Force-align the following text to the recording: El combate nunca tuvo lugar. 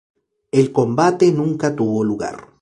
El 0.51 0.71
combate 0.71 1.31
nunca 1.31 1.75
tuvo 1.75 2.03
lugar. 2.03 2.47